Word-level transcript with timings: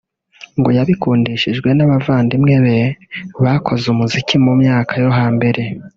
ngo 0.57 0.69
yabikundishijwe 0.77 1.69
n’abavandimwe 1.73 2.55
be 2.65 2.79
bakoze 3.43 3.83
umuziki 3.93 4.35
mu 4.45 4.53
myaka 4.61 4.93
yo 5.03 5.11
hambere 5.17 5.63